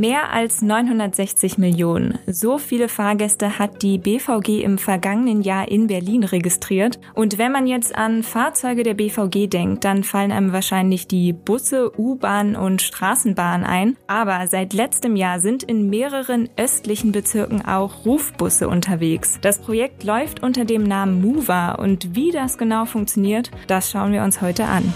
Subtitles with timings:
[0.00, 2.18] Mehr als 960 Millionen.
[2.26, 6.98] So viele Fahrgäste hat die BVG im vergangenen Jahr in Berlin registriert.
[7.12, 11.92] Und wenn man jetzt an Fahrzeuge der BVG denkt, dann fallen einem wahrscheinlich die Busse,
[12.00, 13.98] U-Bahn und Straßenbahn ein.
[14.06, 19.38] Aber seit letztem Jahr sind in mehreren östlichen Bezirken auch Rufbusse unterwegs.
[19.42, 24.22] Das Projekt läuft unter dem Namen Mova und wie das genau funktioniert, das schauen wir
[24.22, 24.94] uns heute an.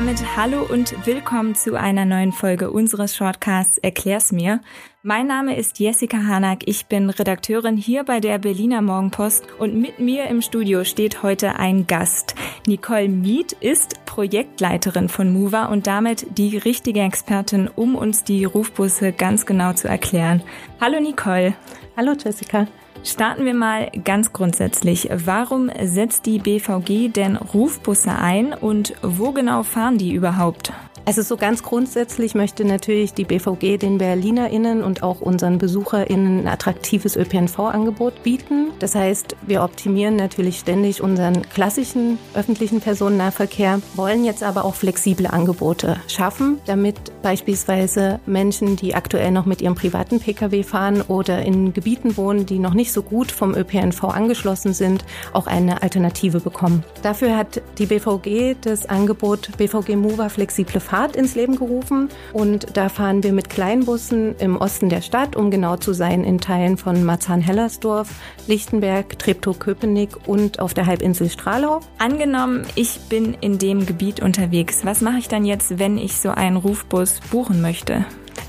[0.00, 4.62] Damit hallo und willkommen zu einer neuen Folge unseres Shortcasts Erklär's mir.
[5.02, 9.98] Mein Name ist Jessica Hanak, ich bin Redakteurin hier bei der Berliner Morgenpost und mit
[9.98, 12.34] mir im Studio steht heute ein Gast.
[12.66, 19.12] Nicole Miet ist Projektleiterin von Mover und damit die richtige Expertin, um uns die Rufbusse
[19.12, 20.42] ganz genau zu erklären.
[20.80, 21.52] Hallo Nicole.
[21.94, 22.66] Hallo Jessica.
[23.02, 25.08] Starten wir mal ganz grundsätzlich.
[25.12, 30.72] Warum setzt die BVG denn Rufbusse ein und wo genau fahren die überhaupt?
[31.04, 36.48] Also so ganz grundsätzlich möchte natürlich die BVG den BerlinerInnen und auch unseren BesucherInnen ein
[36.48, 38.68] attraktives ÖPNV-Angebot bieten.
[38.78, 45.26] Das heißt, wir optimieren natürlich ständig unseren klassischen öffentlichen Personennahverkehr, wollen jetzt aber auch flexible
[45.26, 51.72] Angebote schaffen, damit beispielsweise Menschen, die aktuell noch mit ihrem privaten Pkw fahren oder in
[51.72, 56.84] Gebieten wohnen, die noch nicht so gut vom ÖPNV angeschlossen sind, auch eine Alternative bekommen.
[57.02, 62.88] Dafür hat die BVG das Angebot BVG Mover flexible Fahrt ins Leben gerufen und da
[62.88, 67.04] fahren wir mit Kleinbussen im Osten der Stadt, um genau zu sein, in Teilen von
[67.04, 68.10] Marzahn-Hellersdorf,
[68.48, 71.78] Lichtenberg, Treptow-Köpenick und auf der Halbinsel Stralau.
[71.98, 74.84] Angenommen, ich bin in dem Gebiet unterwegs.
[74.84, 78.04] Was mache ich dann jetzt, wenn ich so einen Rufbus buchen möchte?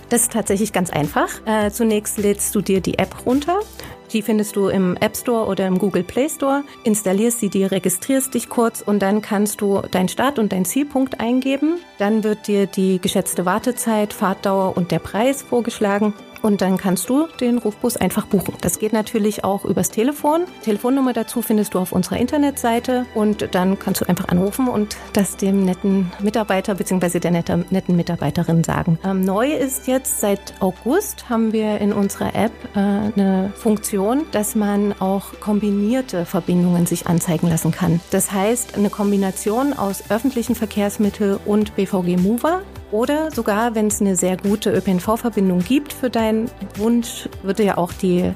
[0.09, 1.29] Das ist tatsächlich ganz einfach.
[1.45, 3.59] Äh, zunächst lädst du dir die App runter.
[4.13, 6.63] Die findest du im App Store oder im Google Play Store.
[6.83, 11.19] Installierst sie dir, registrierst dich kurz und dann kannst du deinen Start- und deinen Zielpunkt
[11.19, 11.77] eingeben.
[11.97, 17.27] Dann wird dir die geschätzte Wartezeit, Fahrtdauer und der Preis vorgeschlagen und dann kannst du
[17.39, 18.55] den Rufbus einfach buchen.
[18.61, 20.45] Das geht natürlich auch übers Telefon.
[20.63, 25.37] Telefonnummer dazu findest du auf unserer Internetseite und dann kannst du einfach anrufen und das
[25.37, 27.19] dem netten Mitarbeiter bzw.
[27.19, 28.99] der netten Mitarbeiterin sagen.
[29.03, 34.55] Ähm, neu ist jetzt seit August haben wir in unserer App äh, eine Funktion, dass
[34.55, 37.99] man auch kombinierte Verbindungen sich anzeigen lassen kann.
[38.11, 44.15] Das heißt, eine Kombination aus öffentlichen Verkehrsmitteln und BVG Mover oder sogar, wenn es eine
[44.15, 48.33] sehr gute ÖPNV-Verbindung gibt für deinen Wunsch, wird dir ja auch die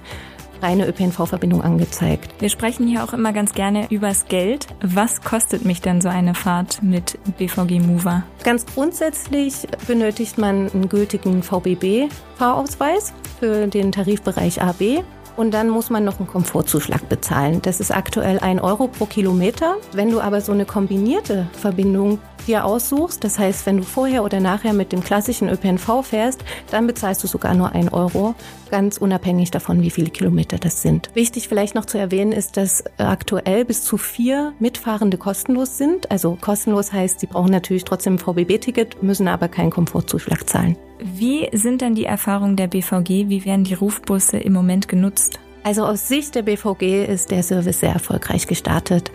[0.61, 2.41] reine ÖPNV-Verbindung angezeigt.
[2.41, 4.67] Wir sprechen hier auch immer ganz gerne übers Geld.
[4.81, 8.23] Was kostet mich denn so eine Fahrt mit BVG Mover?
[8.44, 15.03] Ganz grundsätzlich benötigt man einen gültigen VBB-Fahrausweis für den Tarifbereich AB.
[15.35, 17.62] Und dann muss man noch einen Komfortzuschlag bezahlen.
[17.62, 19.78] Das ist aktuell ein Euro pro Kilometer.
[19.94, 23.23] Wenn du aber so eine kombinierte Verbindung dir aussuchst.
[23.23, 27.28] Das heißt, wenn du vorher oder nachher mit dem klassischen ÖPNV fährst, dann bezahlst du
[27.28, 28.35] sogar nur ein Euro,
[28.72, 31.09] ganz unabhängig davon, wie viele Kilometer das sind.
[31.13, 36.12] Wichtig vielleicht noch zu erwähnen ist, dass aktuell bis zu vier Mitfahrende kostenlos sind.
[36.12, 40.78] Also kostenlos heißt, sie brauchen natürlich trotzdem ein VBB-Ticket, müssen aber keinen Komfortzuschlag zahlen.
[41.00, 43.29] Wie sind denn die Erfahrungen der BVG?
[43.29, 45.39] Wie werden die Rufbusse im Moment genutzt?
[45.63, 49.11] Also aus Sicht der BVG ist der Service sehr erfolgreich gestartet.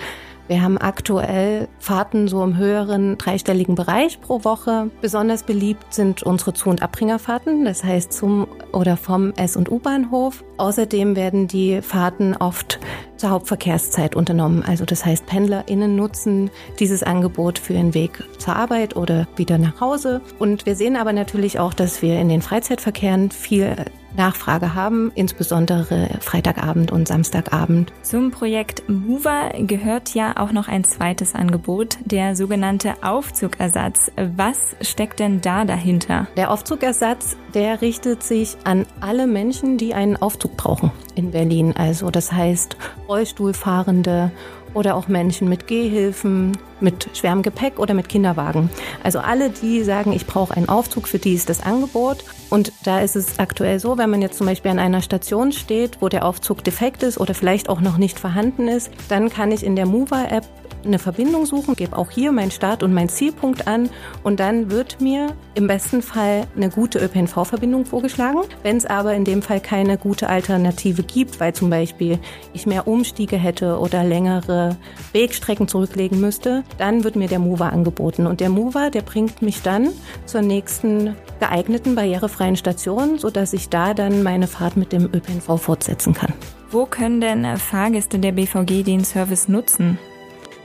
[0.51, 4.91] Wir haben aktuell Fahrten so im höheren dreistelligen Bereich pro Woche.
[5.01, 10.43] Besonders beliebt sind unsere Zu- und Abbringerfahrten, das heißt zum oder vom S- und U-Bahnhof.
[10.57, 12.81] Außerdem werden die Fahrten oft
[13.17, 14.65] zur Hauptverkehrszeit unternommen.
[14.67, 16.51] Also das heißt, PendlerInnen nutzen
[16.81, 20.21] dieses Angebot für den Weg zur Arbeit oder wieder nach Hause.
[20.41, 23.77] Und wir sehen aber natürlich auch, dass wir in den Freizeitverkehren viel
[24.17, 27.93] Nachfrage haben, insbesondere Freitagabend und Samstagabend.
[28.03, 34.11] Zum Projekt Mover gehört ja auch noch ein zweites Angebot, der sogenannte Aufzugersatz.
[34.37, 36.27] Was steckt denn da dahinter?
[36.37, 41.75] Der Aufzugersatz, der richtet sich an alle Menschen, die einen Aufzug brauchen in Berlin.
[41.77, 42.77] Also das heißt
[43.09, 44.33] Rollstuhlfahrende
[44.75, 48.71] oder auch Menschen mit Gehhilfen, mit schwerem Gepäck oder mit Kinderwagen.
[49.03, 52.25] Also alle, die sagen, ich brauche einen Aufzug, für die ist das Angebot.
[52.51, 56.01] Und da ist es aktuell so, wenn man jetzt zum Beispiel an einer Station steht,
[56.01, 59.65] wo der Aufzug defekt ist oder vielleicht auch noch nicht vorhanden ist, dann kann ich
[59.65, 60.47] in der Mover-App
[60.85, 63.91] eine Verbindung suchen, gebe auch hier meinen Start- und meinen Zielpunkt an
[64.23, 68.41] und dann wird mir im besten Fall eine gute ÖPNV-Verbindung vorgeschlagen.
[68.63, 72.19] Wenn es aber in dem Fall keine gute Alternative gibt, weil zum Beispiel
[72.53, 74.77] ich mehr Umstiege hätte oder längere
[75.13, 78.27] Wegstrecken zurücklegen müsste, dann wird mir der Mover angeboten.
[78.27, 79.89] Und der Mover, der bringt mich dann
[80.27, 86.15] zur nächsten geeigneten barrierefreien Station, sodass ich da dann meine Fahrt mit dem ÖPNV fortsetzen
[86.15, 86.33] kann.
[86.71, 89.99] Wo können denn Fahrgäste der BVG den Service nutzen?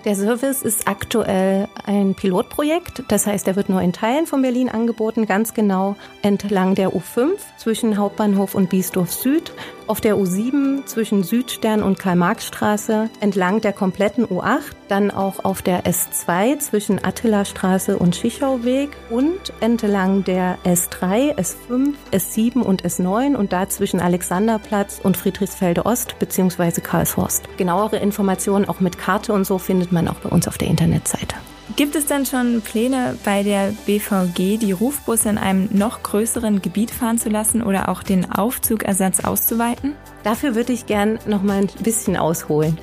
[0.05, 3.01] Der Service ist aktuell ein Pilotprojekt.
[3.07, 7.31] Das heißt, er wird nur in Teilen von Berlin angeboten, ganz genau entlang der U5
[7.57, 9.51] zwischen Hauptbahnhof und Biesdorf Süd,
[9.87, 15.85] auf der U7 zwischen Südstern und Karl-Marx-Straße, entlang der kompletten U8, dann auch auf der
[15.85, 23.69] S2 zwischen Attila-Straße und Schichauweg und entlang der S3, S5, S7 und S9 und da
[23.69, 26.81] zwischen Alexanderplatz und Friedrichsfelde Ost bzw.
[26.81, 27.57] Karlshorst.
[27.57, 31.35] Genauere Informationen auch mit Karte und so findet man auch bei uns auf der Internetseite.
[31.75, 36.89] Gibt es denn schon Pläne bei der BVG, die Rufbusse in einem noch größeren Gebiet
[36.89, 39.93] fahren zu lassen oder auch den Aufzugersatz auszuweiten?
[40.23, 42.79] Dafür würde ich gern noch mal ein bisschen ausholen.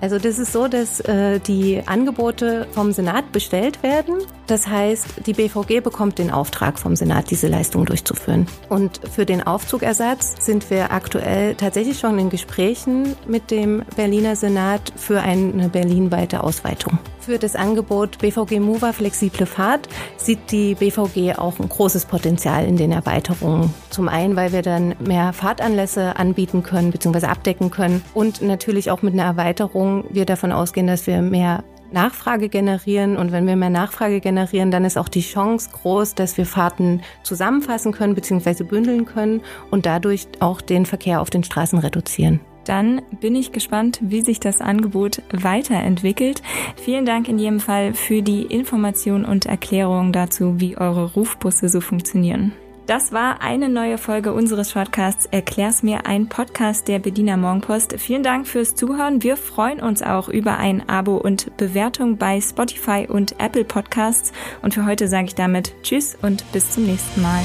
[0.00, 4.18] Also das ist so, dass äh, die Angebote vom Senat bestellt werden.
[4.46, 8.46] Das heißt, die BVG bekommt den Auftrag vom Senat, diese Leistung durchzuführen.
[8.68, 14.92] Und für den Aufzugersatz sind wir aktuell tatsächlich schon in Gesprächen mit dem Berliner Senat
[14.96, 16.98] für eine berlinweite Ausweitung.
[17.18, 19.88] Für das Angebot BVG Mover Flexible Fahrt
[20.18, 23.72] sieht die BVG auch ein großes Potenzial in den Erweiterungen.
[23.88, 27.26] Zum einen, weil wir dann mehr Fahrtanlässe anbieten können bzw.
[27.26, 32.48] abdecken können und natürlich auch mit einer Erweiterung wir davon ausgehen, dass wir mehr Nachfrage
[32.48, 36.44] generieren und wenn wir mehr Nachfrage generieren, dann ist auch die Chance groß, dass wir
[36.44, 38.64] Fahrten zusammenfassen können bzw.
[38.64, 39.40] bündeln können
[39.70, 42.40] und dadurch auch den Verkehr auf den Straßen reduzieren.
[42.66, 46.42] Dann bin ich gespannt, wie sich das Angebot weiterentwickelt.
[46.76, 51.80] Vielen Dank in jedem Fall für die Information und Erklärung dazu, wie eure Rufbusse so
[51.80, 52.52] funktionieren.
[52.86, 57.98] Das war eine neue Folge unseres Shortcasts Erklär's mir, ein Podcast der Bediener Morgenpost.
[57.98, 59.24] Vielen Dank fürs Zuhören.
[59.24, 64.32] Wir freuen uns auch über ein Abo und Bewertung bei Spotify und Apple Podcasts.
[64.62, 67.42] Und für heute sage ich damit Tschüss und bis zum nächsten Mal.